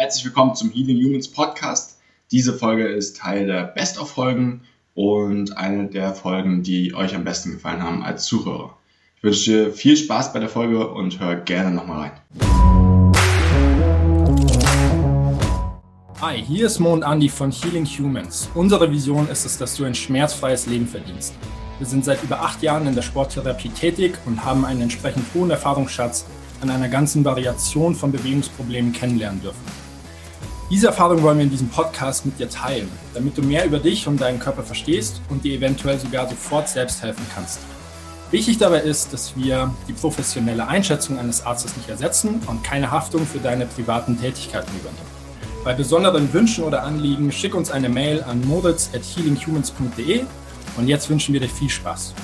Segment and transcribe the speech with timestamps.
[0.00, 1.98] Herzlich willkommen zum Healing Humans Podcast.
[2.30, 4.62] Diese Folge ist Teil der Best-of-Folgen
[4.94, 8.78] und eine der Folgen, die euch am besten gefallen haben als Zuhörer.
[9.18, 12.12] Ich wünsche dir viel Spaß bei der Folge und hör gerne nochmal rein.
[16.22, 18.48] Hi, hier ist Mo und Andy von Healing Humans.
[18.54, 21.34] Unsere Vision ist es, dass du ein schmerzfreies Leben verdienst.
[21.76, 25.50] Wir sind seit über acht Jahren in der Sporttherapie tätig und haben einen entsprechend hohen
[25.50, 26.24] Erfahrungsschatz
[26.62, 29.79] an einer ganzen Variation von Bewegungsproblemen kennenlernen dürfen.
[30.70, 34.06] Diese Erfahrung wollen wir in diesem Podcast mit dir teilen, damit du mehr über dich
[34.06, 37.58] und deinen Körper verstehst und dir eventuell sogar sofort selbst helfen kannst.
[38.30, 43.26] Wichtig dabei ist, dass wir die professionelle Einschätzung eines Arztes nicht ersetzen und keine Haftung
[43.26, 45.10] für deine privaten Tätigkeiten übernehmen.
[45.64, 50.22] Bei besonderen Wünschen oder Anliegen schick uns eine Mail an moritz at healinghumans.de
[50.76, 52.14] und jetzt wünschen wir dir viel Spaß.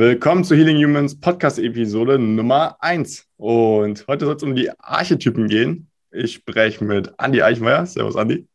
[0.00, 3.26] Willkommen zu Healing Humans Podcast Episode Nummer 1.
[3.36, 5.90] Und heute soll es um die Archetypen gehen.
[6.10, 7.84] Ich spreche mit Andi Eichmeier.
[7.84, 8.48] Servus, Andi.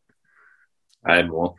[1.04, 1.56] Hi, Mo.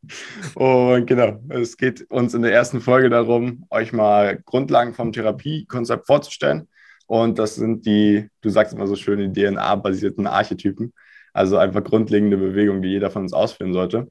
[0.54, 6.06] Und genau, es geht uns in der ersten Folge darum, euch mal Grundlagen vom Therapiekonzept
[6.06, 6.66] vorzustellen.
[7.06, 10.94] Und das sind die, du sagst immer so schön, die DNA-basierten Archetypen.
[11.34, 14.08] Also einfach grundlegende Bewegungen, die jeder von uns ausführen sollte.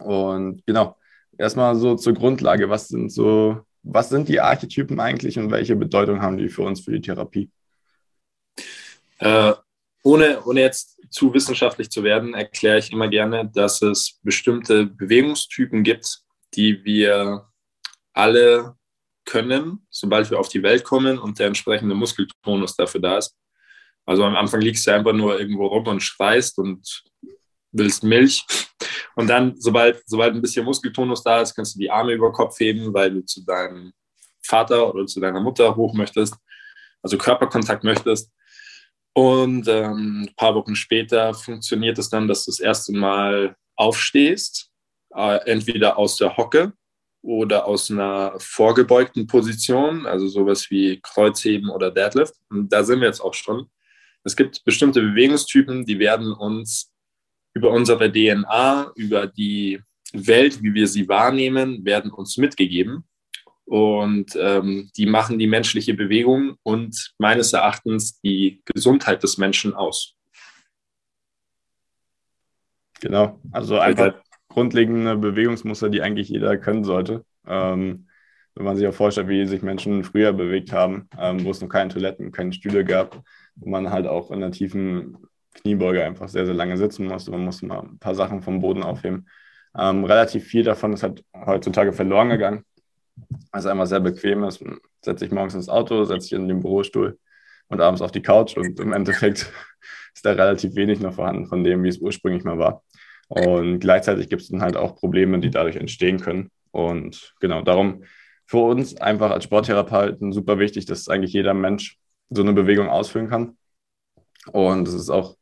[0.00, 0.96] Und genau,
[1.38, 2.68] erstmal so zur Grundlage.
[2.68, 6.80] Was sind so was sind die Archetypen eigentlich und welche Bedeutung haben die für uns
[6.80, 7.50] für die Therapie?
[9.18, 9.52] Äh,
[10.02, 15.84] ohne, ohne jetzt zu wissenschaftlich zu werden, erkläre ich immer gerne, dass es bestimmte Bewegungstypen
[15.84, 16.20] gibt,
[16.54, 17.46] die wir
[18.12, 18.76] alle
[19.24, 23.36] können, sobald wir auf die Welt kommen und der entsprechende Muskeltonus dafür da ist.
[24.04, 27.04] Also am Anfang liegst du einfach nur irgendwo rum und schreist und
[27.78, 28.44] willst Milch.
[29.14, 32.58] Und dann, sobald, sobald ein bisschen Muskeltonus da ist, kannst du die Arme über Kopf
[32.60, 33.92] heben, weil du zu deinem
[34.42, 36.34] Vater oder zu deiner Mutter hoch möchtest,
[37.02, 38.30] also Körperkontakt möchtest.
[39.14, 44.70] Und ähm, ein paar Wochen später funktioniert es dann, dass du das erste Mal aufstehst,
[45.14, 46.74] äh, entweder aus der Hocke
[47.22, 52.34] oder aus einer vorgebeugten Position, also sowas wie Kreuzheben oder Deadlift.
[52.50, 53.70] Und da sind wir jetzt auch schon.
[54.22, 56.92] Es gibt bestimmte Bewegungstypen, die werden uns
[57.56, 59.80] über unsere DNA, über die
[60.12, 63.04] Welt, wie wir sie wahrnehmen, werden uns mitgegeben.
[63.64, 70.14] Und ähm, die machen die menschliche Bewegung und meines Erachtens die Gesundheit des Menschen aus.
[73.00, 74.14] Genau, also einfach
[74.48, 77.24] grundlegende Bewegungsmuster, die eigentlich jeder können sollte.
[77.46, 78.06] Ähm,
[78.54, 81.68] wenn man sich auch vorstellt, wie sich Menschen früher bewegt haben, ähm, wo es noch
[81.70, 83.22] keine Toiletten, keine Stühle gab,
[83.54, 85.16] wo man halt auch in der tiefen
[85.56, 87.30] Kniebeuge einfach sehr, sehr lange sitzen musste.
[87.30, 89.28] Man musste mal ein paar Sachen vom Boden aufheben.
[89.76, 92.64] Ähm, relativ viel davon ist halt heutzutage verloren gegangen,
[93.52, 94.64] weil es einfach sehr bequem ist.
[94.64, 97.18] Man setzt sich morgens ins Auto, setzt sich in den Bürostuhl
[97.68, 99.52] und abends auf die Couch und im Endeffekt
[100.14, 102.82] ist da relativ wenig noch vorhanden von dem, wie es ursprünglich mal war.
[103.28, 106.50] Und gleichzeitig gibt es dann halt auch Probleme, die dadurch entstehen können.
[106.70, 108.04] Und genau darum
[108.46, 111.98] für uns einfach als Sporttherapeuten super wichtig, dass eigentlich jeder Mensch
[112.30, 113.56] so eine Bewegung ausführen kann.
[114.52, 115.36] Und es ist auch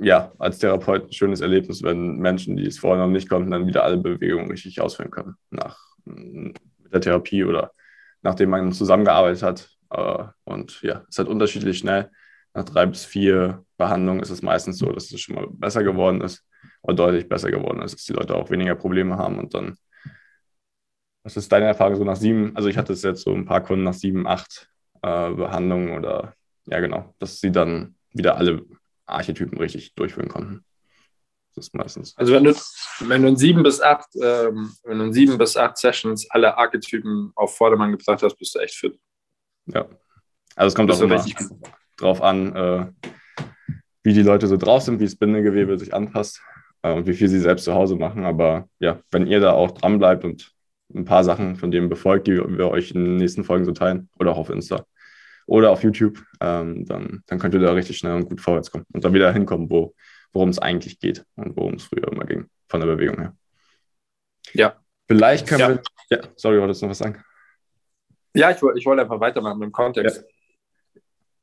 [0.00, 3.66] ja, als Therapeut ein schönes Erlebnis, wenn Menschen, die es vorher noch nicht konnten, dann
[3.66, 5.34] wieder alle Bewegungen richtig ausführen können.
[5.50, 7.72] Nach mit der Therapie oder
[8.22, 9.70] nachdem man zusammengearbeitet hat.
[9.90, 12.10] Äh, und ja, es ist halt unterschiedlich schnell.
[12.54, 16.20] Nach drei bis vier Behandlungen ist es meistens so, dass es schon mal besser geworden
[16.20, 16.44] ist
[16.82, 19.76] oder deutlich besser geworden ist, dass die Leute auch weniger Probleme haben und dann.
[21.24, 22.56] Was ist deine Erfahrung so nach sieben?
[22.56, 24.70] Also ich hatte es jetzt so ein paar Kunden nach sieben, acht
[25.02, 26.34] äh, Behandlungen oder
[26.66, 28.62] ja genau, dass sie dann wieder alle
[29.08, 30.64] Archetypen richtig durchführen konnten.
[31.54, 32.16] Das ist meistens.
[32.16, 32.54] Also wenn du,
[33.00, 36.56] wenn du in sieben bis acht, ähm, wenn du in sieben bis acht Sessions alle
[36.56, 38.98] Archetypen auf Vordermann gebracht hast, bist du echt fit.
[39.66, 39.86] Ja.
[40.54, 41.24] Also es kommt auch immer
[41.96, 42.86] drauf an, äh,
[44.02, 46.40] wie die Leute so drauf sind, wie das Bindegewebe sich anpasst
[46.82, 48.24] äh, und wie viel sie selbst zu Hause machen.
[48.24, 50.52] Aber ja, wenn ihr da auch dran bleibt und
[50.94, 54.08] ein paar Sachen von dem befolgt, die wir euch in den nächsten Folgen so teilen
[54.18, 54.86] oder auch auf Insta,
[55.48, 58.84] oder auf YouTube, ähm, dann, dann könnt ihr da richtig schnell und gut vorwärts kommen
[58.92, 59.94] und dann wieder hinkommen, wo,
[60.32, 63.36] worum es eigentlich geht und worum es früher immer ging, von der Bewegung her.
[64.52, 64.76] Ja.
[65.08, 65.68] Vielleicht können ja.
[65.70, 65.82] wir.
[66.10, 67.24] Ja, sorry, wolltest du noch was sagen?
[68.34, 70.22] Ja, ich, ich wollte einfach weitermachen im Kontext.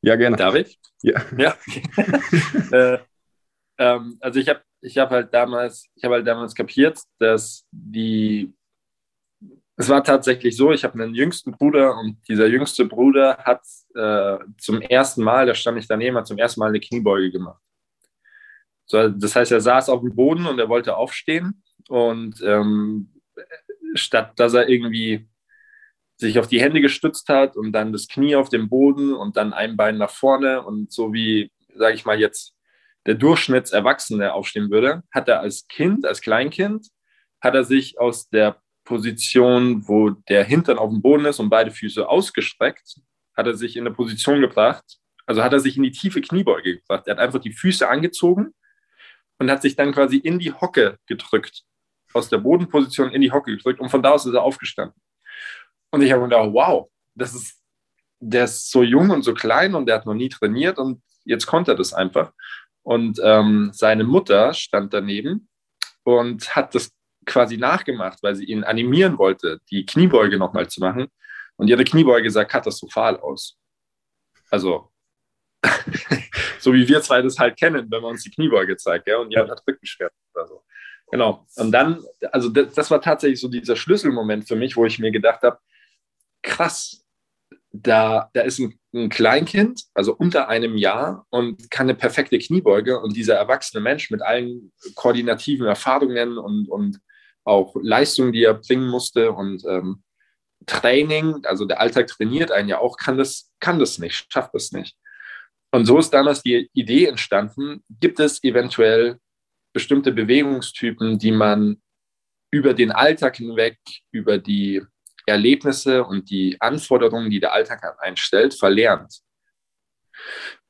[0.02, 0.38] Ja, ja gerne.
[0.38, 0.80] Darf ich?
[1.02, 1.22] Ja.
[1.38, 1.58] ja.
[2.72, 3.00] äh,
[3.80, 8.54] ähm, also ich habe ich hab halt damals, ich habe halt damals kapiert, dass die
[9.78, 13.62] es war tatsächlich so, ich habe einen jüngsten Bruder und dieser jüngste Bruder hat
[13.94, 17.62] äh, zum ersten Mal, da stand ich daneben, hat zum ersten Mal eine Kniebeuge gemacht.
[18.86, 23.12] So, das heißt, er saß auf dem Boden und er wollte aufstehen und ähm,
[23.96, 25.28] statt dass er irgendwie
[26.18, 29.52] sich auf die Hände gestützt hat und dann das Knie auf dem Boden und dann
[29.52, 32.56] ein Bein nach vorne und so wie, sage ich mal jetzt,
[33.06, 36.88] der Durchschnittserwachsene aufstehen würde, hat er als Kind, als Kleinkind,
[37.42, 41.72] hat er sich aus der Position, wo der Hintern auf dem Boden ist und beide
[41.72, 43.02] Füße ausgestreckt,
[43.36, 44.86] hat er sich in eine Position gebracht,
[45.26, 47.08] also hat er sich in die tiefe Kniebeuge gebracht.
[47.08, 48.54] Er hat einfach die Füße angezogen
[49.40, 51.64] und hat sich dann quasi in die Hocke gedrückt,
[52.14, 55.00] aus der Bodenposition in die Hocke gedrückt und von da aus ist er aufgestanden.
[55.92, 57.62] Und ich habe gedacht, wow, das ist,
[58.20, 61.48] der ist so jung und so klein und der hat noch nie trainiert und jetzt
[61.48, 62.32] konnte er das einfach.
[62.84, 65.50] Und ähm, seine Mutter stand daneben
[66.04, 66.92] und hat das
[67.26, 71.08] quasi nachgemacht, weil sie ihn animieren wollte, die Kniebeuge nochmal zu machen.
[71.58, 73.58] Und ihre Kniebeuge sah katastrophal aus.
[74.52, 74.92] Also,
[76.60, 79.32] so wie wir zwei das halt kennen, wenn man uns die Kniebeuge zeigt, ja, und
[79.32, 80.64] jemand hat Rückenschmerzen oder so.
[81.12, 81.46] Genau.
[81.56, 85.12] Und dann, also das, das war tatsächlich so dieser Schlüsselmoment für mich, wo ich mir
[85.12, 85.60] gedacht habe,
[86.42, 87.06] krass,
[87.72, 93.00] da, da ist ein, ein, Kleinkind, also unter einem Jahr, und kann eine perfekte Kniebeuge.
[93.00, 97.00] Und dieser erwachsene Mensch mit allen koordinativen Erfahrungen und, und
[97.46, 100.04] auch Leistungen, die er bringen musste und ähm,
[100.66, 104.72] Training, also der Alltag trainiert einen ja auch, kann das, kann das nicht, schafft das
[104.72, 104.98] nicht.
[105.72, 109.20] Und so ist damals die Idee entstanden, gibt es eventuell
[109.74, 111.82] bestimmte Bewegungstypen, die man
[112.52, 113.78] über den Alltag hinweg,
[114.12, 114.82] über die
[115.26, 119.20] Erlebnisse und die Anforderungen, die der Alltag einstellt, verlernt.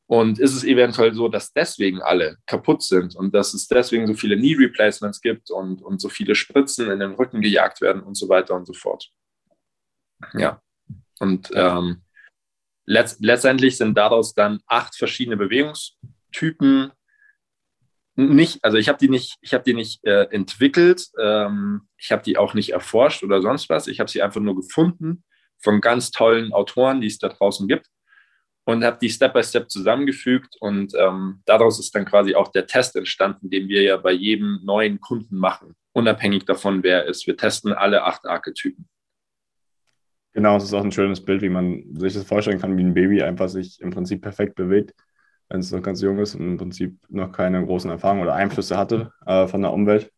[0.07, 4.13] Und ist es eventuell so, dass deswegen alle kaputt sind und dass es deswegen so
[4.13, 8.15] viele Knee Replacements gibt und, und so viele Spritzen in den Rücken gejagt werden und
[8.15, 9.09] so weiter und so fort.
[10.33, 10.61] Ja.
[11.19, 12.03] Und ähm,
[12.85, 16.91] letzt, letztendlich sind daraus dann acht verschiedene Bewegungstypen
[18.17, 22.23] nicht, also ich habe die nicht, ich habe die nicht äh, entwickelt, ähm, ich habe
[22.23, 23.87] die auch nicht erforscht oder sonst was.
[23.87, 25.23] Ich habe sie einfach nur gefunden
[25.61, 27.87] von ganz tollen Autoren, die es da draußen gibt
[28.65, 32.67] und habe die Step by Step zusammengefügt und ähm, daraus ist dann quasi auch der
[32.67, 37.27] Test entstanden, den wir ja bei jedem neuen Kunden machen, unabhängig davon, wer er ist.
[37.27, 38.87] Wir testen alle acht Archetypen.
[40.33, 42.93] Genau, es ist auch ein schönes Bild, wie man sich das vorstellen kann, wie ein
[42.93, 44.93] Baby einfach sich im Prinzip perfekt bewegt
[45.49, 48.77] wenn es noch ganz jung ist und im Prinzip noch keine großen Erfahrungen oder Einflüsse
[48.77, 50.11] hatte äh, von der Umwelt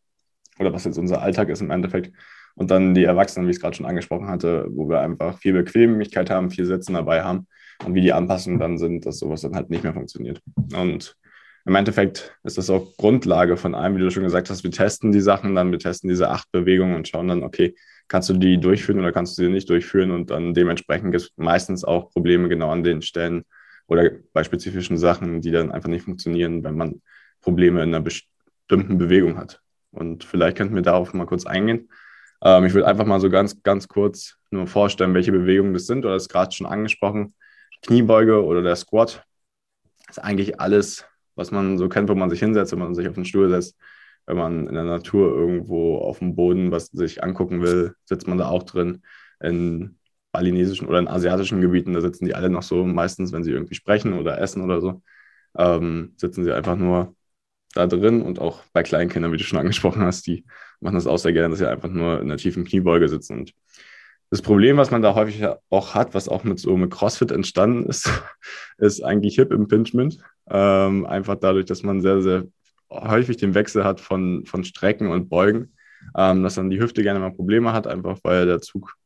[0.58, 2.12] oder was jetzt unser Alltag ist im Endeffekt.
[2.58, 5.52] Und dann die Erwachsenen, wie ich es gerade schon angesprochen hatte, wo wir einfach viel
[5.52, 7.46] Bequemlichkeit haben, viel Sitzen dabei haben
[7.84, 10.40] und wie die Anpassungen dann sind, dass sowas dann halt nicht mehr funktioniert.
[10.74, 11.14] Und
[11.64, 14.64] im Endeffekt ist das auch Grundlage von allem, wie du schon gesagt hast.
[14.64, 17.76] Wir testen die Sachen dann, wir testen diese acht Bewegungen und schauen dann, okay,
[18.08, 20.10] kannst du die durchführen oder kannst du sie nicht durchführen?
[20.10, 23.44] Und dann dementsprechend gibt es meistens auch Probleme genau an den Stellen,
[23.88, 27.02] oder bei spezifischen Sachen, die dann einfach nicht funktionieren, wenn man
[27.40, 29.60] Probleme in einer bestimmten Bewegung hat.
[29.90, 31.88] Und vielleicht könnten wir darauf mal kurz eingehen.
[32.42, 36.04] Ähm, ich würde einfach mal so ganz, ganz kurz nur vorstellen, welche Bewegungen das sind.
[36.04, 37.34] Oder das ist gerade schon angesprochen.
[37.82, 39.24] Kniebeuge oder der Squat
[40.08, 41.04] ist eigentlich alles,
[41.34, 43.76] was man so kennt, wo man sich hinsetzt, wenn man sich auf den Stuhl setzt.
[44.26, 48.38] Wenn man in der Natur irgendwo auf dem Boden was sich angucken will, sitzt man
[48.38, 49.02] da auch drin.
[49.40, 49.98] In
[50.32, 53.74] balinesischen oder in asiatischen Gebieten, da sitzen die alle noch so, meistens, wenn sie irgendwie
[53.74, 55.02] sprechen oder essen oder so,
[55.56, 57.16] ähm, sitzen sie einfach nur
[57.74, 60.44] da drin und auch bei Kleinkindern, wie du schon angesprochen hast, die
[60.80, 63.38] machen das auch sehr gerne, dass sie einfach nur in der tiefen Kniebeuge sitzen.
[63.38, 63.54] Und
[64.30, 67.84] das Problem, was man da häufig auch hat, was auch mit so mit CrossFit entstanden
[67.88, 68.10] ist,
[68.78, 70.18] ist eigentlich Hip Impingement.
[70.50, 72.44] Ähm, einfach dadurch, dass man sehr, sehr
[72.90, 75.74] häufig den Wechsel hat von, von Strecken und Beugen,
[76.16, 78.96] ähm, dass dann die Hüfte gerne mal Probleme hat, einfach weil der Zug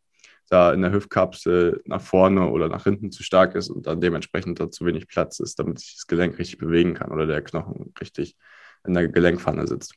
[0.48, 4.60] da in der Hüftkapsel nach vorne oder nach hinten zu stark ist und dann dementsprechend
[4.60, 7.92] da zu wenig Platz ist, damit sich das Gelenk richtig bewegen kann oder der Knochen
[8.00, 8.36] richtig
[8.86, 9.94] in der Gelenkpfanne sitzt.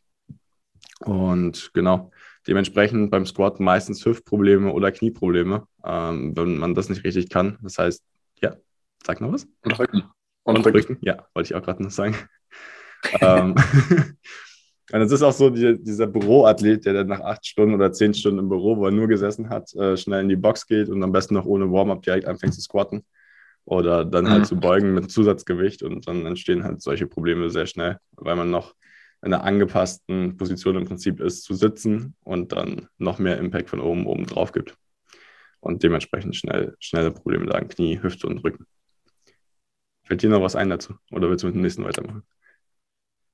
[0.99, 2.11] Und genau,
[2.47, 7.57] dementsprechend beim Squat meistens Hüftprobleme oder Knieprobleme, ähm, wenn man das nicht richtig kann.
[7.61, 8.03] Das heißt,
[8.41, 8.55] ja,
[9.05, 9.47] sag noch was?
[9.63, 10.03] Und Rücken.
[10.43, 10.77] Und, und Rücken.
[10.77, 10.97] Rücken.
[11.01, 12.15] Ja, wollte ich auch gerade noch sagen.
[13.21, 13.55] ähm,
[14.91, 18.13] Und es ist auch so, die, dieser Büroathlet, der dann nach acht Stunden oder zehn
[18.13, 21.01] Stunden im Büro, wo er nur gesessen hat, äh, schnell in die Box geht und
[21.01, 23.03] am besten noch ohne Warm-up direkt anfängt zu squatten
[23.65, 27.97] oder dann halt zu beugen mit Zusatzgewicht und dann entstehen halt solche Probleme sehr schnell,
[28.11, 28.75] weil man noch
[29.23, 33.79] in einer angepassten Position im Prinzip ist, zu sitzen und dann noch mehr Impact von
[33.79, 34.77] oben oben drauf gibt
[35.59, 38.67] und dementsprechend schnell schnelle Probleme da an Knie, Hüfte und Rücken.
[40.03, 42.23] Fällt dir noch was ein dazu oder willst du mit dem nächsten weitermachen?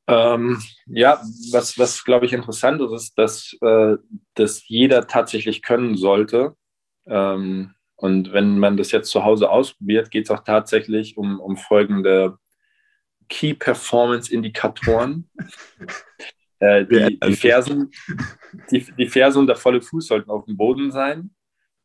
[0.08, 1.22] Ähm, ja,
[1.52, 3.98] was, was glaube ich interessant ist, ist, dass äh,
[4.34, 6.56] das jeder tatsächlich können sollte.
[7.06, 11.56] Ähm, und wenn man das jetzt zu Hause ausprobiert, geht es auch tatsächlich um, um
[11.56, 12.40] folgende
[13.30, 15.30] Key Performance Indikatoren.
[16.60, 17.92] äh, die, die, Fersen,
[18.72, 21.30] die, die Ferse und der volle Fuß sollten auf dem Boden sein.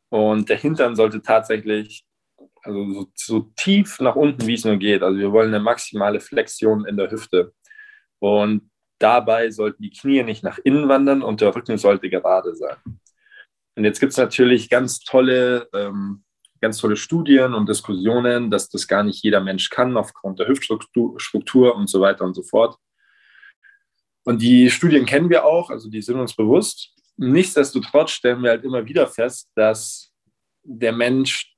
[0.08, 2.06] Und der Hintern sollte tatsächlich
[2.62, 5.02] also so, so tief nach unten, wie es nur geht.
[5.02, 7.52] Also wir wollen eine maximale Flexion in der Hüfte.
[8.20, 12.78] Und dabei sollten die Knie nicht nach innen wandern und der Rücken sollte gerade sein.
[13.76, 16.25] Und jetzt gibt es natürlich ganz tolle, ähm,
[16.61, 21.76] ganz tolle Studien und Diskussionen, dass das gar nicht jeder Mensch kann aufgrund der Hüftstruktur
[21.76, 22.78] und so weiter und so fort.
[24.25, 26.95] Und die Studien kennen wir auch, also die sind uns bewusst.
[27.16, 30.11] Nichtsdestotrotz stellen wir halt immer wieder fest, dass
[30.64, 31.54] der Mensch,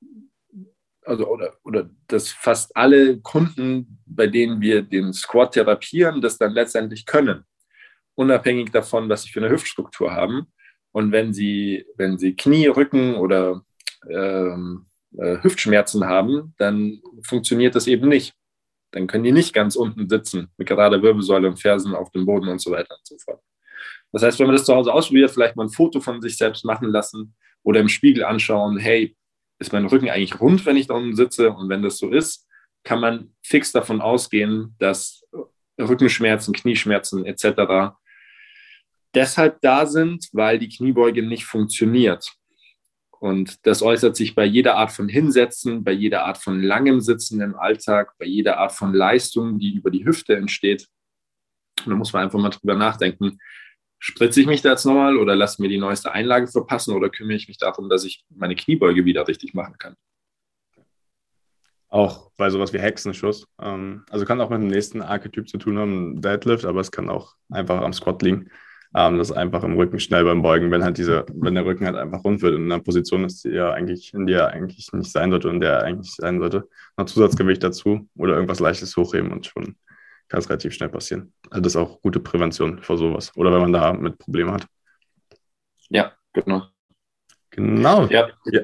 [1.03, 6.51] also oder, oder dass fast alle Kunden, bei denen wir den Squat therapieren, das dann
[6.51, 7.45] letztendlich können,
[8.15, 10.51] unabhängig davon, was sie für eine Hüftstruktur haben.
[10.91, 13.63] Und wenn sie, wenn sie Knie, Rücken oder
[14.09, 18.35] ähm, äh, Hüftschmerzen haben, dann funktioniert das eben nicht
[18.91, 22.47] dann können die nicht ganz unten sitzen, mit gerader Wirbelsäule und Fersen auf dem Boden
[22.49, 23.41] und so weiter und so fort.
[24.11, 26.65] Das heißt, wenn man das zu Hause ausprobiert, vielleicht mal ein Foto von sich selbst
[26.65, 29.15] machen lassen oder im Spiegel anschauen, hey,
[29.59, 31.51] ist mein Rücken eigentlich rund, wenn ich da unten sitze?
[31.51, 32.47] Und wenn das so ist,
[32.83, 35.23] kann man fix davon ausgehen, dass
[35.79, 37.93] Rückenschmerzen, Knieschmerzen etc.
[39.13, 42.31] deshalb da sind, weil die Kniebeuge nicht funktioniert.
[43.19, 47.41] Und das äußert sich bei jeder Art von Hinsetzen, bei jeder Art von langem Sitzen
[47.41, 50.87] im Alltag, bei jeder Art von Leistung, die über die Hüfte entsteht.
[51.83, 53.39] Und da muss man einfach mal drüber nachdenken,
[53.97, 57.35] spritze ich mich da jetzt nochmal oder lasse mir die neueste Einlage verpassen oder kümmere
[57.35, 59.95] ich mich darum, dass ich meine Kniebeuge wieder richtig machen kann?
[61.89, 63.47] Auch bei sowas wie Hexenschuss.
[63.59, 67.09] Ähm, also kann auch mit dem nächsten Archetyp zu tun haben, Deadlift, aber es kann
[67.09, 68.49] auch einfach am Squat liegen
[68.95, 71.95] ähm, das einfach im Rücken schnell beim Beugen, wenn halt diese, wenn der Rücken halt
[71.95, 75.11] einfach rund wird in einer Position ist, die ja eigentlich, in der er eigentlich nicht
[75.11, 76.67] sein sollte und der er eigentlich sein sollte,
[76.97, 79.75] noch Zusatzgewicht dazu oder irgendwas Leichtes hochheben und schon
[80.27, 81.33] kann es relativ schnell passieren.
[81.49, 83.35] Also das ist auch gute Prävention vor sowas.
[83.35, 84.65] Oder wenn man da mit Problemen hat.
[85.89, 86.67] Ja, genau.
[87.49, 88.05] Genau.
[88.05, 88.29] Ja.
[88.45, 88.61] ja.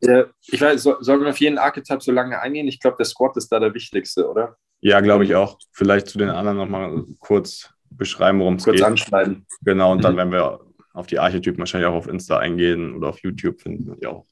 [0.00, 2.68] ja ich weiß, sollen wir auf jeden Archetyp so lange eingehen?
[2.68, 4.56] Ich glaube, der Squat ist da der wichtigste, oder?
[4.80, 5.58] Ja, glaube ich auch.
[5.72, 8.74] Vielleicht zu den anderen nochmal kurz beschreiben, worum es geht.
[8.74, 9.46] Kurz anschneiden.
[9.62, 10.02] Genau, und mhm.
[10.02, 10.60] dann, wenn wir
[10.92, 14.26] auf die Archetypen wahrscheinlich auch auf Insta eingehen oder auf YouTube, finden wir die auch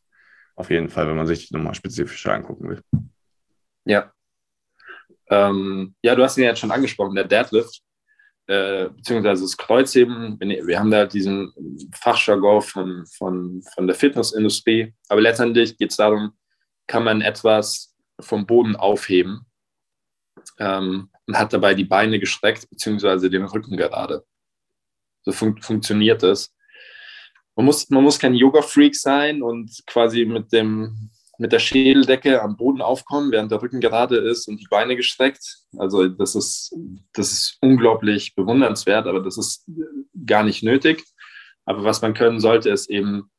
[0.54, 2.83] auf jeden Fall, wenn man sich die nochmal spezifischer angucken will.
[3.85, 4.12] Ja.
[5.28, 7.83] Ähm, ja, du hast ihn ja jetzt schon angesprochen, der Deadlift,
[8.47, 10.38] äh, beziehungsweise das Kreuzheben.
[10.40, 11.52] Wir haben da diesen
[11.95, 16.33] Fachjargon von, von, von der Fitnessindustrie, aber letztendlich geht es darum,
[16.87, 19.47] kann man etwas vom Boden aufheben.
[20.59, 24.25] Ähm, und hat dabei die Beine gestreckt beziehungsweise den Rücken gerade.
[25.25, 26.55] So fun funktioniert es.
[27.55, 32.57] Man muss, man muss kein Yoga-Freak sein und quasi mit, dem, mit der Schädeldecke am
[32.57, 35.59] Boden aufkommen, während der Rücken gerade ist und die Beine gestreckt.
[35.76, 36.75] Also das ist,
[37.12, 39.67] das ist unglaublich bewundernswert, aber das ist
[40.26, 41.05] gar nicht nötig.
[41.64, 43.31] Aber was man können sollte, ist eben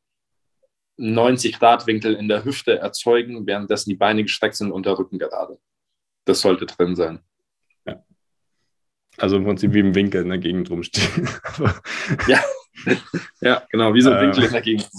[0.98, 5.18] 90 Grad Winkel in der Hüfte erzeugen, währenddessen die Beine gestreckt sind und der Rücken
[5.18, 5.60] gerade.
[6.26, 7.20] Das sollte drin sein.
[9.18, 11.30] Also im Prinzip wie im Winkel in der Gegend rumstehen.
[12.28, 12.40] ja.
[13.42, 14.90] ja, genau, wie so ein Winkel in der Gegend.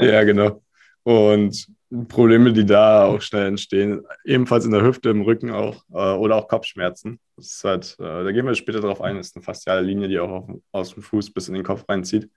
[0.00, 0.62] Ja, genau.
[1.02, 1.66] Und
[2.08, 6.36] Probleme, die da auch schnell entstehen, ebenfalls in der Hüfte, im Rücken auch äh, oder
[6.36, 7.20] auch Kopfschmerzen.
[7.36, 10.08] Das ist halt, äh, da gehen wir später drauf ein, das ist eine fasziale Linie,
[10.08, 12.30] die auch auf, aus dem Fuß bis in den Kopf reinzieht.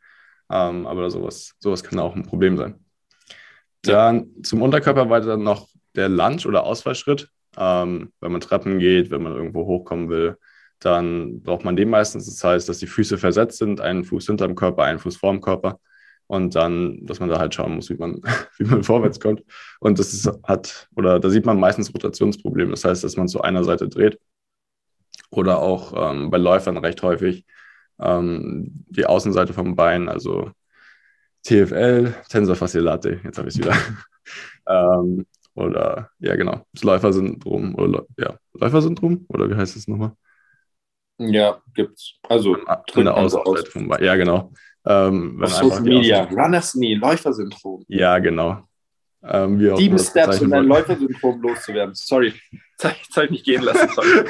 [0.52, 2.76] Ähm, aber sowas, sowas kann auch ein Problem sein.
[3.82, 4.44] Dann ja.
[4.44, 7.30] zum Unterkörper weiter noch der Lunge oder Ausfallschritt.
[7.58, 10.38] Ähm, wenn man Treppen geht, wenn man irgendwo hochkommen will,
[10.80, 12.26] dann braucht man den meistens.
[12.26, 15.80] Das heißt, dass die Füße versetzt sind, einen Fuß hinterm Körper, einen Fuß vorm Körper.
[16.28, 18.22] Und dann, dass man da halt schauen muss, wie man,
[18.58, 19.44] wie man vorwärts kommt.
[19.80, 22.72] Und das ist, hat, oder da sieht man meistens Rotationsprobleme.
[22.72, 24.20] Das heißt, dass man zu einer Seite dreht.
[25.32, 27.46] Oder auch ähm, bei Läufern recht häufig
[28.00, 30.52] ähm, die Außenseite vom Bein, also
[31.44, 33.76] TFL, Tensor Facilate, jetzt habe ich es wieder.
[34.68, 40.12] ähm, oder, ja, genau, das Läufersyndrom, oder, ja, Läufersyndrom, oder wie heißt es nochmal?
[41.20, 42.16] Ja, gibt's.
[42.24, 44.04] Also Außenseite vom Bein.
[44.04, 44.52] Ja, genau.
[44.86, 47.84] Ähm, Auf Social Media, Runners Knee, Läufersyndrom.
[47.88, 48.64] Ja, genau.
[49.24, 51.94] Ähm, Sieben Steps, um dein Läufersyndrom loszuwerden.
[51.96, 52.34] Sorry,
[52.78, 53.90] Zeit nicht gehen lassen.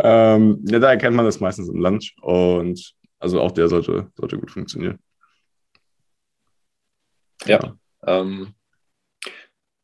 [0.00, 4.38] ähm, ja, da erkennt man das meistens im Lunch und also auch der sollte, sollte
[4.38, 4.98] gut funktionieren.
[7.46, 7.60] Ja.
[7.62, 7.76] ja.
[8.02, 8.54] Ähm,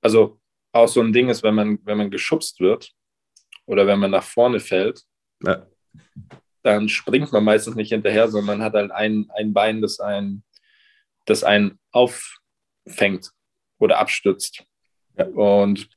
[0.03, 0.41] also
[0.73, 2.93] auch so ein Ding ist, wenn man, wenn man geschubst wird
[3.65, 5.05] oder wenn man nach vorne fällt,
[5.43, 5.67] ja.
[6.63, 10.45] Dann springt man meistens nicht hinterher, sondern man hat halt ein, ein Bein, das einen,
[11.27, 13.31] das einen auffängt
[13.79, 14.65] oder abstützt.
[15.19, 15.27] Ja.
[15.27, 15.89] Und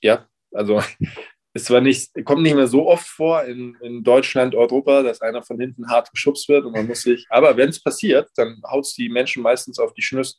[0.00, 0.82] ja, also
[1.54, 5.42] ist zwar nicht, kommt nicht mehr so oft vor in, in Deutschland, Europa, dass einer
[5.42, 8.84] von hinten hart geschubst wird und man muss sich, aber wenn es passiert, dann haut
[8.84, 10.36] es die Menschen meistens auf die Schnüsse.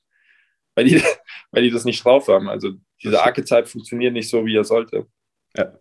[0.76, 1.02] weil die,
[1.52, 2.50] weil die das nicht drauf haben.
[2.50, 5.08] Also dieser Archetype funktioniert nicht so, wie er sollte.
[5.56, 5.74] Ja.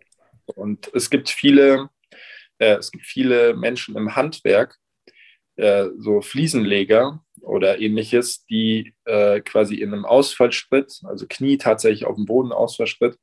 [0.54, 1.88] Und es gibt viele,
[2.58, 4.78] äh, es gibt viele Menschen im Handwerk,
[5.56, 12.16] äh, so Fliesenleger oder ähnliches, die äh, quasi in einem Ausfallschritt, also Knie tatsächlich auf
[12.16, 13.18] dem Boden, Ausfallschritt,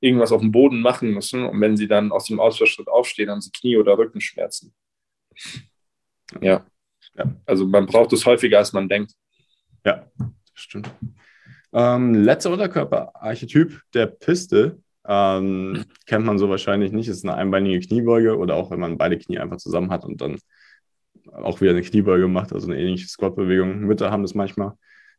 [0.00, 1.44] irgendwas auf dem Boden machen müssen.
[1.44, 4.74] Und wenn sie dann aus dem Ausfallschritt aufstehen, haben sie Knie- oder Rückenschmerzen.
[6.40, 6.66] Ja.
[7.14, 7.36] ja.
[7.46, 9.12] Also man braucht es häufiger, als man denkt.
[9.84, 10.90] Ja, das stimmt.
[11.72, 14.82] Ähm, letzter Unterkörperarchetyp der Piste.
[15.08, 17.08] Ähm, kennt man so wahrscheinlich nicht.
[17.08, 20.38] Ist eine einbeinige Kniebeuge oder auch wenn man beide Knie einfach zusammen hat und dann
[21.32, 23.80] auch wieder eine Kniebeuge macht, also eine ähnliche Squat-Bewegung.
[23.80, 24.72] Mütter haben das manchmal,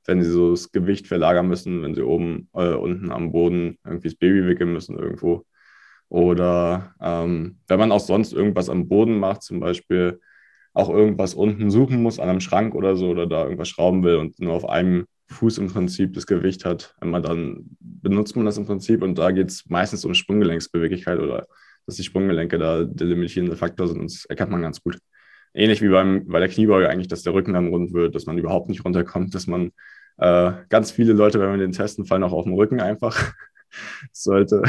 [0.05, 4.10] wenn sie so das Gewicht verlagern müssen, wenn sie oben, äh, unten am Boden irgendwie
[4.10, 5.46] das Baby wickeln müssen irgendwo.
[6.10, 10.19] Oder ähm, wenn man auch sonst irgendwas am Boden macht, zum Beispiel
[10.74, 14.15] auch irgendwas unten suchen muss, an einem Schrank oder so, oder da irgendwas schrauben will
[14.17, 18.58] und nur auf einem Fuß im Prinzip das Gewicht hat, immer dann benutzt man das
[18.58, 21.48] im Prinzip und da geht es meistens um Sprunggelenksbeweglichkeit oder
[21.86, 25.00] dass die Sprunggelenke da der limitierende Faktor sind und das erkennt man ganz gut
[25.54, 28.38] ähnlich wie beim, bei der Kniebeuge eigentlich, dass der Rücken dann rund wird, dass man
[28.38, 29.72] überhaupt nicht runterkommt, dass man
[30.18, 33.34] äh, ganz viele Leute, wenn wir den testen, fallen auch auf den Rücken einfach.
[34.12, 34.64] sollte,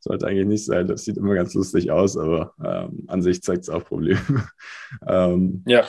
[0.00, 0.86] sollte eigentlich nicht sein.
[0.86, 4.20] Das sieht immer ganz lustig aus, aber ähm, an sich zeigt es auch Probleme.
[5.06, 5.84] ähm, ja.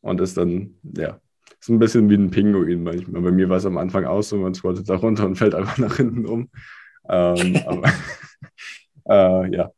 [0.00, 1.20] Und ist dann, ja,
[1.60, 3.22] ist ein bisschen wie ein Pinguin manchmal.
[3.22, 5.78] Bei mir war es am Anfang aus und man squattet da runter und fällt einfach
[5.78, 6.50] nach hinten um.
[7.08, 7.90] Ähm, aber
[9.08, 9.70] äh, ja,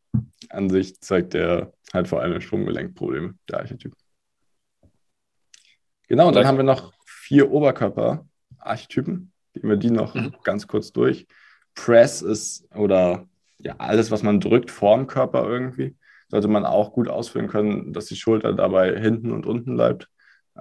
[0.51, 3.95] an sich zeigt der halt vor allem Sprunggelenkprobleme, der Archetyp.
[6.09, 9.33] Genau, und dann haben wir noch vier Oberkörper-Archetypen.
[9.55, 10.35] Gehen wir die noch mhm.
[10.43, 11.27] ganz kurz durch.
[11.75, 15.97] Press ist oder ja, alles, was man drückt vorm Körper irgendwie,
[16.29, 20.09] sollte man auch gut ausführen können, dass die Schulter dabei hinten und unten bleibt.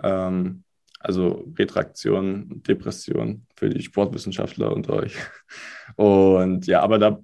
[0.02, 0.64] Ähm,
[1.00, 5.16] also Retraktion, Depression für die Sportwissenschaftler unter euch.
[5.96, 7.20] Und ja, aber da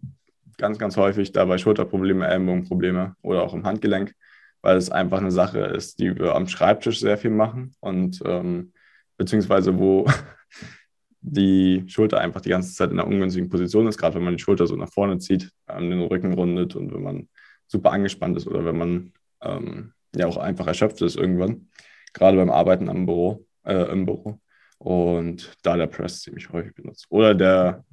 [0.58, 4.14] ganz, ganz häufig dabei Schulterprobleme, Ellenbogenprobleme oder auch im Handgelenk,
[4.62, 8.72] weil es einfach eine Sache ist, die wir am Schreibtisch sehr viel machen und ähm,
[9.18, 10.06] beziehungsweise wo
[11.22, 14.42] die Schulter einfach die ganze Zeit in einer ungünstigen Position ist, gerade wenn man die
[14.42, 17.30] Schulter so nach vorne zieht, ähm, den Rücken rundet und wenn man
[17.68, 21.68] super angespannt ist oder wenn man ähm, ja auch einfach erschöpft ist irgendwann,
[22.14, 24.40] gerade beim Arbeiten am Büro, äh, im Büro.
[24.78, 27.06] Und da der Press ziemlich häufig benutzt.
[27.10, 27.86] Oder der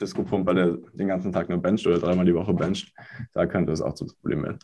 [0.00, 2.92] Disco-Pump, weil der den ganzen Tag nur bencht oder dreimal die Woche bencht,
[3.32, 4.58] da könnte es auch zu Problemen werden.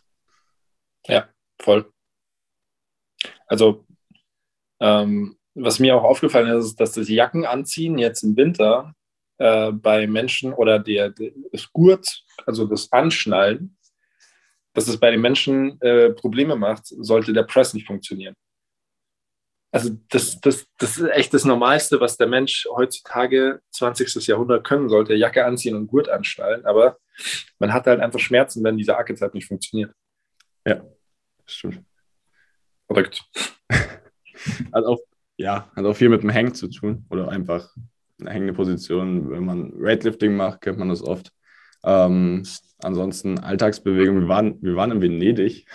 [1.07, 1.91] Ja, voll.
[3.47, 3.85] Also,
[4.79, 8.93] ähm, was mir auch aufgefallen ist, ist, dass das Jacken anziehen jetzt im Winter
[9.37, 13.77] äh, bei Menschen oder der, der, das Gurt, also das Anschnallen,
[14.73, 18.35] dass es bei den Menschen äh, Probleme macht, sollte der Press nicht funktionieren
[19.71, 24.27] also das, das, das ist echt das Normalste, was der Mensch heutzutage, 20.
[24.27, 26.65] Jahrhundert, können sollte, Jacke anziehen und Gurt anschnallen.
[26.65, 26.97] Aber
[27.57, 29.93] man hat halt einfach Schmerzen, wenn dieser Archetype nicht funktioniert.
[30.67, 30.83] Ja,
[31.45, 31.83] stimmt.
[32.87, 33.23] Verrückt.
[33.69, 34.99] hat auch,
[35.37, 37.73] ja, hat auch viel mit dem Hängen zu tun oder einfach
[38.19, 39.31] eine hängende Position.
[39.31, 41.31] Wenn man Weightlifting macht, kennt man das oft.
[41.83, 42.43] Ähm,
[42.79, 44.19] ansonsten Alltagsbewegung.
[44.19, 45.65] Wir waren, wir waren in Venedig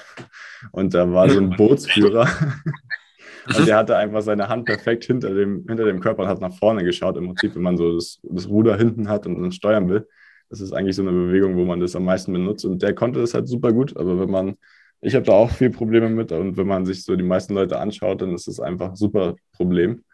[0.73, 2.29] und da war so ein Bootsführer.
[3.47, 6.55] Also der hatte einfach seine Hand perfekt hinter dem, hinter dem Körper und hat nach
[6.55, 7.17] vorne geschaut.
[7.17, 10.09] Im Prinzip, wenn man so das, das Ruder hinten hat und dann steuern will.
[10.49, 12.65] Das ist eigentlich so eine Bewegung, wo man das am meisten benutzt.
[12.65, 13.97] Und der konnte das halt super gut.
[13.97, 14.57] Aber wenn man,
[15.01, 16.33] ich habe da auch viel Probleme mit.
[16.33, 19.37] Und wenn man sich so die meisten Leute anschaut, dann ist das einfach ein super
[19.53, 20.05] Problem.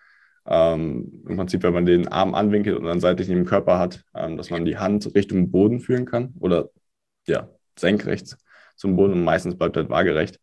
[0.46, 4.04] Ähm, Im Prinzip, wenn man den Arm anwinkelt und dann seitlich neben dem Körper hat,
[4.14, 6.70] ähm, dass man die Hand Richtung Boden führen kann oder
[7.26, 8.36] ja, senkrecht
[8.76, 10.40] zum Boden und meistens bleibt halt waagerecht.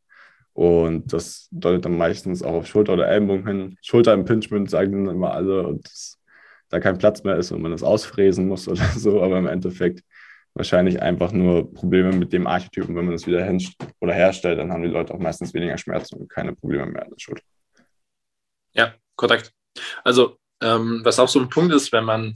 [0.59, 3.77] Und das deutet dann meistens auch auf Schulter oder Ellenbogen hin.
[3.81, 6.19] Schulter-Impingement sagen dann immer alle und das,
[6.67, 10.03] da kein Platz mehr ist und man das ausfräsen muss oder so, aber im Endeffekt
[10.55, 12.93] wahrscheinlich einfach nur Probleme mit dem Archetypen.
[12.93, 13.65] Wenn man das wieder hin
[14.01, 17.11] oder herstellt, dann haben die Leute auch meistens weniger Schmerzen und keine Probleme mehr an
[17.11, 17.43] der Schulter.
[18.73, 19.53] Ja, korrekt.
[20.03, 22.33] Also, ähm, was auch so ein Punkt ist, wenn man,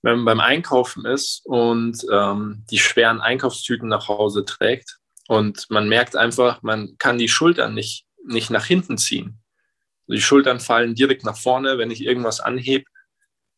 [0.00, 5.88] wenn man beim Einkaufen ist und ähm, die schweren Einkaufstüten nach Hause trägt, und man
[5.88, 9.40] merkt einfach, man kann die Schultern nicht, nicht nach hinten ziehen.
[10.06, 12.84] Die Schultern fallen direkt nach vorne, wenn ich irgendwas anhebe.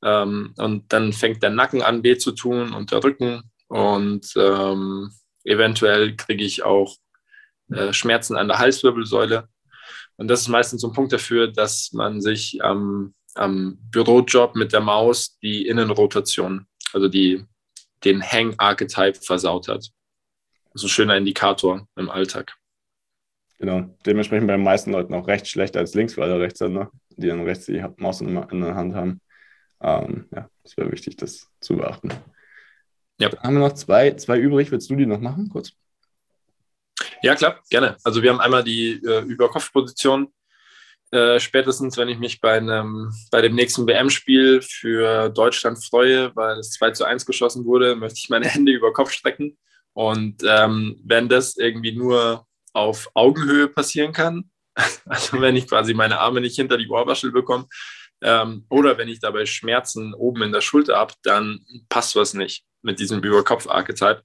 [0.03, 3.51] Ähm, und dann fängt der Nacken an, weh zu tun und der Rücken.
[3.69, 5.11] Und ähm,
[5.45, 6.97] eventuell kriege ich auch
[7.73, 9.49] äh, Schmerzen an der Halswirbelsäule.
[10.17, 14.73] Und das ist meistens so ein Punkt dafür, dass man sich ähm, am Bürojob mit
[14.73, 17.45] der Maus die Innenrotation, also die,
[18.05, 19.91] den Hang-Archetype versaut hat.
[20.77, 22.55] Das ist ein schöner Indikator im Alltag.
[23.59, 23.97] Genau.
[24.05, 27.45] Dementsprechend bei den meisten Leuten auch rechts schlechter als links, weil der Rechtshänder, die dann
[27.45, 29.23] rechts die Maus in der Hand haben.
[29.81, 32.11] Ähm, ja, das wäre wichtig, das zu beachten.
[33.19, 33.31] Ja.
[33.31, 34.71] Dann haben wir noch zwei, zwei übrig.
[34.71, 35.73] Willst du die noch machen, kurz?
[37.23, 37.97] Ja, klar, gerne.
[38.05, 40.31] Also wir haben einmal die äh, Überkopfposition.
[41.11, 46.59] Äh, spätestens, wenn ich mich bei, einem, bei dem nächsten WM-Spiel für Deutschland freue, weil
[46.59, 49.57] es 2 zu 1 geschossen wurde, möchte ich meine Hände über Kopf strecken.
[49.97, 54.51] Und ähm, wenn das irgendwie nur auf Augenhöhe passieren kann,
[55.07, 57.67] also wenn ich quasi meine Arme nicht hinter die Ohrwaschel bekomme,
[58.21, 62.67] ähm, oder wenn ich dabei Schmerzen oben in der Schulter habe, dann passt was nicht
[62.83, 64.23] mit diesem Überkopf-Archetype.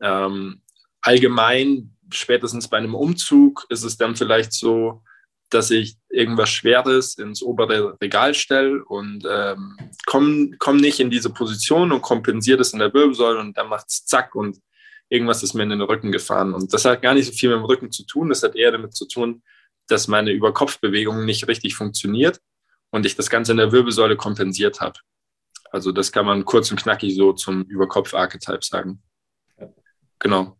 [0.00, 0.62] Ähm,
[1.00, 5.02] allgemein, spätestens bei einem Umzug, ist es dann vielleicht so,
[5.50, 9.76] dass ich irgendwas Schweres ins obere Regal stelle und ähm,
[10.06, 13.86] komme komm nicht in diese Position und kompensiere das in der Wirbelsäule und dann macht
[13.88, 14.56] es zack und
[15.08, 16.54] irgendwas ist mir in den Rücken gefahren.
[16.54, 18.72] Und das hat gar nicht so viel mit dem Rücken zu tun, das hat eher
[18.72, 19.42] damit zu tun,
[19.88, 22.40] dass meine Überkopfbewegung nicht richtig funktioniert
[22.90, 24.98] und ich das Ganze in der Wirbelsäule kompensiert habe.
[25.70, 29.02] Also das kann man kurz und knackig so zum Überkopf-Archetype sagen.
[29.58, 29.68] Ja.
[30.20, 30.56] Genau.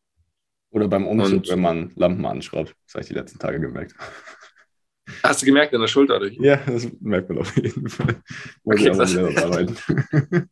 [0.70, 2.74] Oder beim Umzug, und, wenn man Lampen anschraubt.
[2.86, 3.94] Das habe ich die letzten Tage gemerkt.
[5.22, 6.16] Hast du gemerkt in der Schulter?
[6.16, 6.32] Oder?
[6.32, 8.22] Ja, das merkt man auf jeden Fall.
[8.64, 9.14] Okay, das.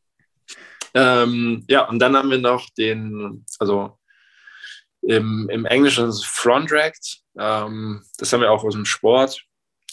[0.94, 3.98] ähm, ja, und dann haben wir noch den, also
[5.02, 7.18] im, im Englischen ist es Front Racked.
[7.36, 9.42] Ähm, das haben wir auch aus dem Sport.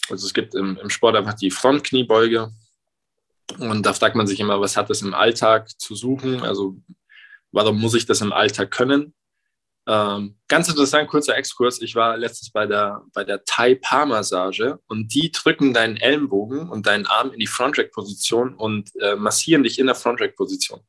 [0.08, 2.50] Also es gibt im, im Sport einfach die Frontkniebeuge.
[3.58, 6.42] Und da fragt man sich immer, was hat das im Alltag zu suchen?
[6.42, 6.76] Also
[7.50, 9.14] warum muss ich das im Alltag können?
[9.88, 11.82] Ähm, ganz interessant, kurzer Exkurs.
[11.82, 17.06] Ich war letztens bei der, bei der Thai-Paar-Massage und die drücken deinen Ellenbogen und deinen
[17.06, 20.80] Arm in die Front-Rack-Position und äh, massieren dich in der Front-Rack-Position.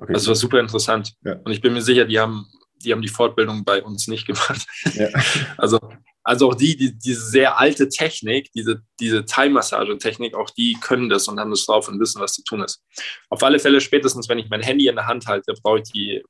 [0.00, 0.14] Okay.
[0.14, 1.14] Also das war super interessant.
[1.24, 1.34] Ja.
[1.44, 2.46] Und ich bin mir sicher, die haben,
[2.82, 4.66] die haben die Fortbildung bei uns nicht gemacht.
[4.94, 5.08] Ja.
[5.56, 5.78] Also
[6.22, 11.28] also auch die, die, diese sehr alte Technik, diese, diese Thai-Massage-Technik, auch die können das
[11.28, 12.82] und haben das drauf und wissen, was zu tun ist.
[13.30, 16.22] Auf alle Fälle, spätestens wenn ich mein Handy in der Hand halte, brauche ich die,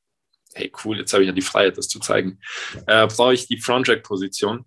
[0.54, 2.38] hey cool, jetzt habe ich ja die Freiheit, das zu zeigen,
[2.86, 4.64] äh, brauche ich die Front-Rack-Position.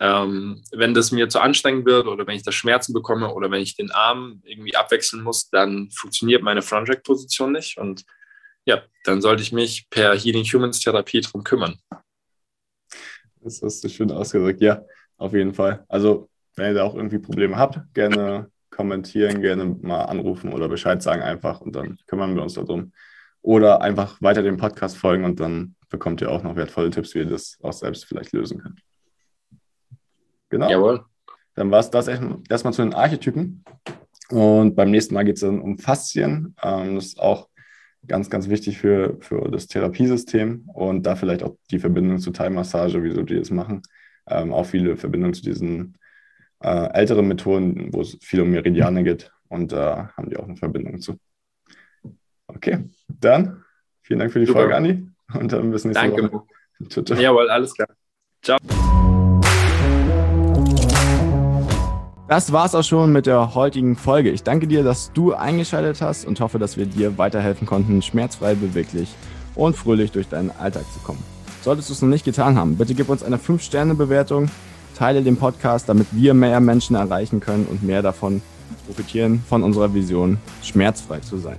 [0.00, 3.62] Ähm, wenn das mir zu anstrengend wird oder wenn ich da Schmerzen bekomme oder wenn
[3.62, 8.04] ich den Arm irgendwie abwechseln muss, dann funktioniert meine Front-Rack-Position nicht und
[8.64, 11.78] ja, dann sollte ich mich per Healing Humans Therapie drum kümmern.
[13.40, 14.60] Das hast du schön ausgedrückt.
[14.62, 14.82] Ja,
[15.18, 15.84] auf jeden Fall.
[15.88, 21.02] Also, wenn ihr da auch irgendwie Probleme habt, gerne kommentieren, gerne mal anrufen oder Bescheid
[21.02, 22.92] sagen einfach und dann kümmern wir uns darum.
[23.42, 27.20] Oder einfach weiter dem Podcast folgen und dann bekommt ihr auch noch wertvolle Tipps, wie
[27.20, 28.80] ihr das auch selbst vielleicht lösen könnt.
[30.48, 30.70] Genau.
[30.70, 31.04] Jawohl.
[31.54, 33.64] Dann war es das erstmal zu den Archetypen.
[34.30, 36.56] Und beim nächsten Mal geht es dann um Faszien.
[36.62, 37.48] Ähm, das ist auch
[38.06, 43.02] ganz, ganz wichtig für, für das Therapiesystem und da vielleicht auch die Verbindung zur Thai-Massage,
[43.02, 43.82] wieso die das machen.
[44.26, 45.98] Ähm, auch viele Verbindungen zu diesen
[46.60, 50.56] äh, älteren Methoden, wo es viel um Meridiane geht und da haben die auch eine
[50.56, 51.18] Verbindung zu.
[52.46, 53.64] Okay, dann
[54.02, 54.60] vielen Dank für die Super.
[54.60, 55.06] Folge, Andi.
[55.32, 56.32] Und dann bis nächste Danke.
[56.32, 56.46] Woche.
[56.78, 57.22] Danke.
[57.22, 57.88] Jawohl, alles klar.
[58.42, 58.58] Ciao.
[62.26, 64.30] Das war's auch schon mit der heutigen Folge.
[64.30, 68.54] Ich danke dir, dass du eingeschaltet hast und hoffe, dass wir dir weiterhelfen konnten, schmerzfrei,
[68.54, 69.14] beweglich
[69.54, 71.22] und fröhlich durch deinen Alltag zu kommen.
[71.60, 74.50] Solltest du es noch nicht getan haben, bitte gib uns eine 5-Sterne-Bewertung,
[74.96, 78.40] teile den Podcast, damit wir mehr Menschen erreichen können und mehr davon
[78.86, 81.58] profitieren von unserer Vision, schmerzfrei zu sein.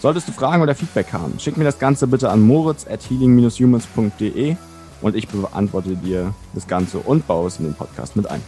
[0.00, 4.56] Solltest du Fragen oder Feedback haben, schick mir das Ganze bitte an moritz at healing-humans.de
[5.00, 8.42] und ich beantworte dir das Ganze und baue es in den Podcast mit ein.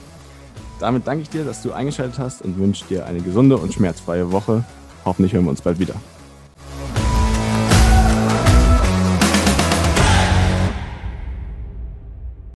[0.80, 4.30] Damit danke ich dir, dass du eingeschaltet hast und wünsche dir eine gesunde und schmerzfreie
[4.30, 4.64] Woche.
[5.04, 5.94] Hoffentlich hören wir uns bald wieder.